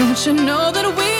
[0.00, 1.19] Don't you know that we